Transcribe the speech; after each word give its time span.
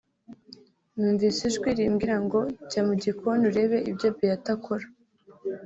numvise 0.97 1.39
ijwi 1.49 1.69
rimbwira 1.77 2.15
ngo 2.25 2.39
jya 2.69 2.81
mu 2.87 2.93
gikoni 3.03 3.43
urebe 3.49 3.77
ibyo 3.89 4.07
Beatha 4.17 4.51
akora 4.55 4.85